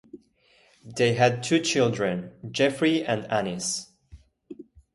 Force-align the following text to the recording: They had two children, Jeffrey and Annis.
They 0.97 1.13
had 1.13 1.43
two 1.43 1.59
children, 1.59 2.31
Jeffrey 2.49 3.05
and 3.05 3.31
Annis. 3.31 3.91